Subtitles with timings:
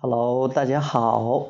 [0.00, 1.48] Hello，大家好。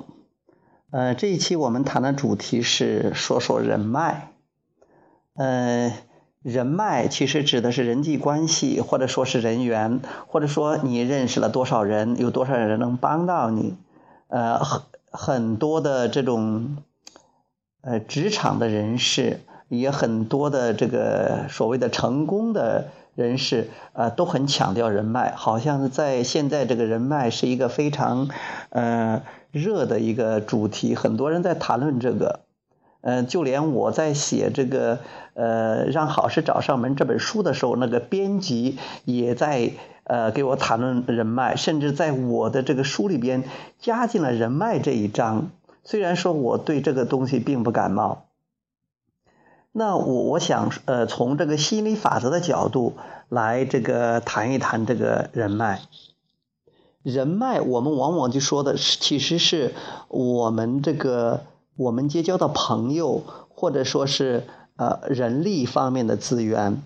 [0.90, 4.32] 呃，这一期我们谈的主题是说说人脉。
[5.34, 5.92] 呃，
[6.40, 13.76] 人脉其实指的是人际关系，或者说是人缘，或者说你认识了多少人，有多少人能帮到你。
[14.28, 16.78] 呃，很很多的这种
[17.82, 22.88] 呃职场的人士，也很多的这个所谓的成功的。
[23.18, 28.28] 人士呃都很强调人脉，好像在现在这个人脉是一个非常
[28.70, 32.42] 呃热的一个主题，很多人在谈论这个，
[33.00, 35.00] 呃就连我在写这个
[35.34, 39.72] 呃让好事找上门这本书的时候，那个编辑也在
[40.04, 43.42] 呃给我谈论人脉，甚至在我的这个书里边
[43.80, 45.50] 加进了人脉这一章，
[45.82, 48.27] 虽然说我对这个东西并不感冒。
[49.72, 52.94] 那我我想呃从这个心理法则的角度
[53.28, 55.82] 来这个谈一谈这个人脉。
[57.02, 59.74] 人脉我们往往就说的是其实是
[60.08, 61.44] 我们这个
[61.76, 66.82] 我们结交的朋友或者说是呃人力方面的资源。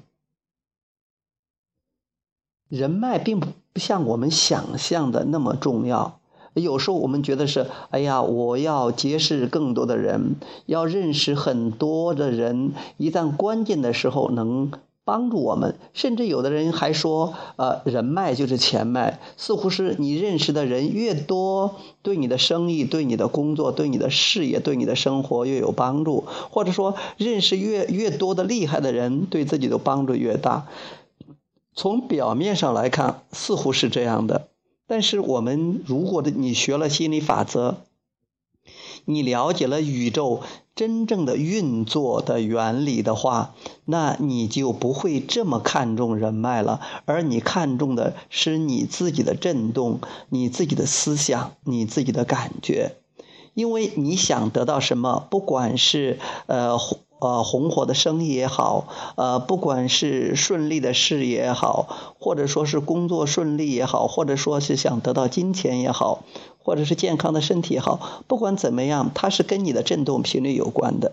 [2.69, 6.22] 人脉并不像我们想象的那么重要。
[6.55, 10.37] 有时候我们觉得是，哎呀，我要结识更多的人，
[10.67, 14.71] 要认识很多的人，一旦关键的时候能
[15.05, 15.77] 帮助我们。
[15.95, 30.67] 甚至有的人还说，呃，人脉就是钱脉，似乎是你认识的人越多，对你的生意、对你的工作、对你的事业、对你的生活越有帮助，或者说认识越越多的厉害的人，对自己的帮助越大。
[31.75, 34.49] 从表面上来看，似乎是这样的。
[34.87, 37.79] 但是我们如果的你学了心理法则，
[39.05, 40.43] 你了解了宇宙
[40.75, 52.97] 真正的运作的原理的话，那你就不会这么看重人脉了，而你看重的是你自己的震动、你自己的思想、你自己的感觉，
[53.55, 56.79] 因为你想得到什么，不管是呃。
[57.23, 61.87] 呃，红火的生意也好，呃，不管是顺利的事业也好，
[62.19, 66.25] 或者说是工作顺利也好，或者说是想得到金钱也好，
[66.59, 71.13] 或者是健康的身体也好，不管怎么样，它是跟你的振动频率有关的。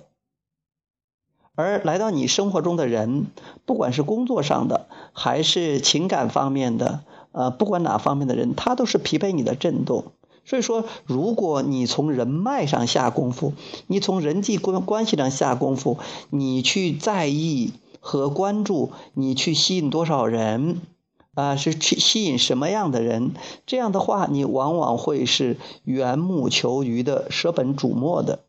[1.53, 3.28] 而来到你生活中的人，
[3.68, 7.02] 不管是工作上的，还是情感方面的，
[7.34, 10.06] 呃，不管哪方面的人，他都是匹配你的振动。
[10.50, 13.54] 所以说，如果你从人脉上下功夫，
[13.86, 16.00] 你从人际关关系上下功夫，
[16.32, 20.82] 你去在意和关注，你去吸引多少人，
[21.36, 23.34] 啊，是去吸引什么样的人？
[23.68, 28.40] 这样的话，你往往会是缘木求鱼的，舍本逐末的。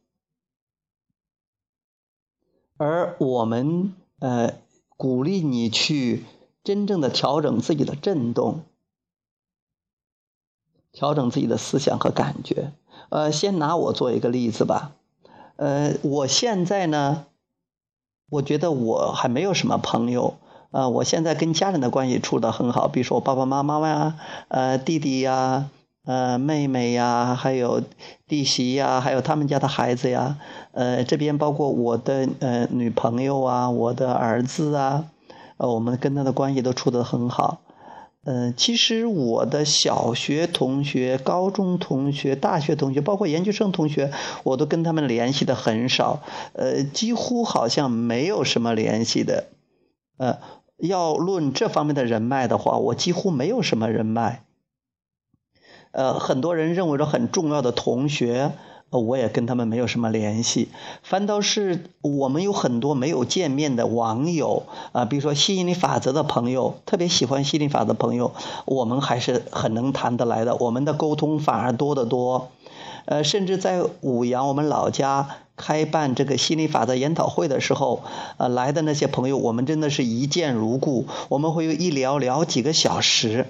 [2.78, 4.54] 而我们呃，
[4.96, 6.24] 鼓励你去
[6.64, 8.62] 真正的调整自己的振动。
[10.92, 12.72] 调整自己的思想和感觉。
[13.08, 14.92] 呃，先拿我做一个例子吧。
[15.56, 17.24] 呃，我现在呢，
[18.30, 20.34] 我觉得我还没有什么朋友。
[20.70, 24.16] 呃，我现在跟家人的关系处得很好，比如说我爸爸妈妈呀，
[24.48, 25.68] 呃，弟弟呀，
[26.04, 27.82] 呃，妹妹呀，还有
[28.28, 30.38] 弟媳呀，还有他们家的孩子呀。
[30.70, 35.06] 呃，这边包括我的呃女朋友啊，我的儿子啊，
[35.56, 37.58] 呃，我们跟他的关系都处得很好。
[38.22, 46.22] 嗯，其实我的小学同学、高中同学、大学同学，包括研究生同学，我都跟他们联系的很少，
[46.52, 49.46] 呃，几乎好像没有什么联系的。
[50.18, 50.38] 呃，
[50.76, 54.44] 要论这方面的人脉的话，我几乎没有什么人脉。
[55.92, 58.52] 呃，很多人认为说很重要的同学。
[58.98, 60.68] 我也跟他们没有什么联系，
[61.02, 68.32] 反倒是我们有很多没有见面的网友啊，比如说吸引力法则的朋友，特别喜欢吸引力法则的朋友，
[68.64, 72.48] 我们还是很能谈得来的，我们的沟通反而多得多。
[73.04, 78.02] 呃，甚至在五阳我们老家开办这个吸引力法则研讨会的时候，
[78.38, 83.46] 呃，来的那些朋友，我们真的是一见如故，我们会一聊聊几个小时。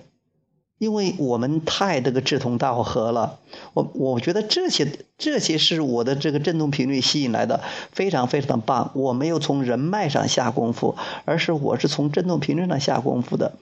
[0.81, 3.39] 因为我们太这个志同道合了，
[3.75, 7.61] 我我觉得这些这些是我的这个振动频率吸引来的，
[7.93, 8.91] 非常非常的棒。
[8.95, 10.97] 我没有从人脉上下功夫，
[11.27, 13.53] 而是我是从振动频率上下功夫的。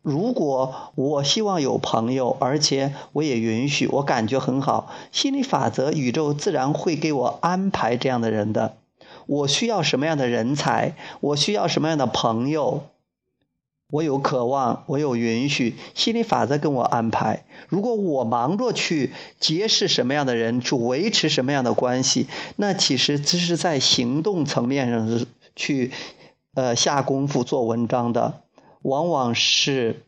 [0.00, 8.76] 如果我希望有朋友，而且我也允许，我感觉很好，心理法则，宇宙自然会给我安排这样的人的。
[9.26, 10.94] 我需要什么样的人才？
[11.18, 12.84] 我需要什么样的朋友？
[13.90, 17.44] 我有渴望，我有允许，心理法则跟我安排。
[17.68, 22.26] 如果我忙着去结识什么样的人，去维持什么样的关系，
[22.56, 25.26] 那其实这是在行动层面上
[25.56, 25.90] 去，
[26.54, 28.42] 呃，下功夫做文章的，
[28.82, 30.04] 往往是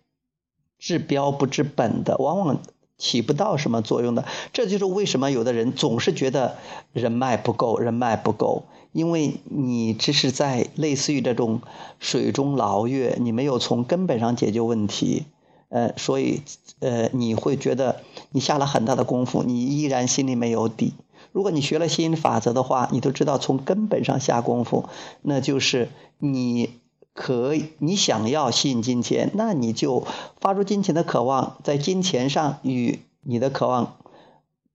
[0.78, 2.62] 治标不治本的，往往。
[3.02, 4.24] 起不到什么作用的。
[4.52, 6.56] 这就是为什么有的人总是觉得
[6.92, 8.62] 人脉不够，人脉不够，
[8.92, 11.60] 因为你只是在类似于这种
[11.98, 15.24] 水中捞月，你没有从根本上解决问题。
[15.68, 16.42] 呃，所以
[16.80, 20.94] 呃，你会觉得你下了很大的功夫，你依然心里没有底。
[21.32, 24.84] 如果你学了吸引法则的话，你都知道从根本上下功夫，
[25.22, 25.88] 那就是
[26.18, 26.68] 你
[27.14, 30.06] 可以，你想要吸引金钱，那你就
[30.40, 33.96] 发出金钱的渴望，在金钱上与你的渴望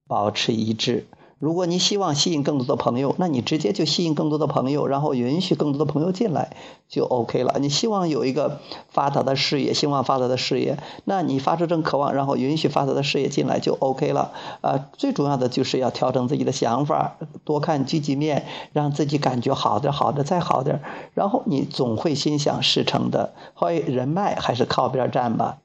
[0.07, 1.07] 保持一致。
[1.39, 6.55] 如果你希望吸引更多的朋友，那你直接就吸引更多的朋友，然后允许更多的朋友进来，
[6.89, 7.57] 就 OK 了。
[7.59, 14.31] 你希望有一个发达的事业，希望发达的事业，那你发出这种渴望，然后允许发达的事业进来，就 OK 了。
[14.61, 20.81] 啊，最重要的就是要调整自己的想法，多看积极面，让自己感觉好点，好的再好点，
[21.13, 23.33] 然后你总会心想事成的。
[23.59, 25.57] 所以人脉还是靠边站吧。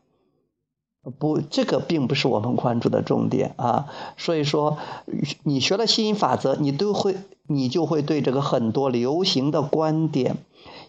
[1.18, 3.86] 不，这个并不是我们关注的重点啊。
[4.16, 4.78] 所以说，
[5.42, 7.16] 你学了吸引法则，你都会，
[7.48, 10.36] 你就会对这个很多流行的观点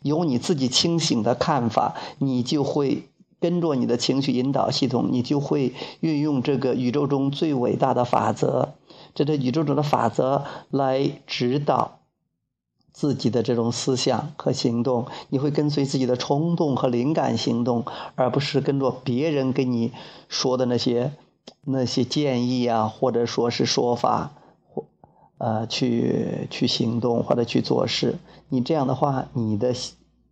[0.03, 8.69] 有你自己清醒的看法，你就会跟着你的情绪引导系统，你就会运用这个宇宙中最伟大的法则，
[9.15, 12.02] 这个宇宙中的法则来指导。
[12.93, 19.91] 自己的这种思想和行动，你会跟随自己的冲动和灵感行动，而不是跟着别人跟你
[20.29, 21.11] 说的那些
[21.65, 24.31] 那些建议啊，或者说是说法，
[24.69, 24.85] 或
[25.39, 28.19] 呃去去行动或者去做事。
[28.49, 29.73] 你这样的话，你的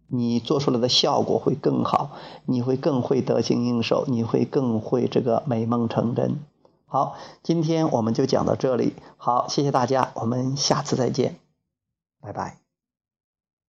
[0.07, 2.11] 你做出来的效果会更好，
[2.45, 6.39] 你会更会得心应手，你会更会这个美梦成真。
[6.85, 8.93] 好，今天我们就讲到这里。
[9.17, 11.40] 好，谢谢大家，我们下次再见。
[12.21, 12.60] 拜拜。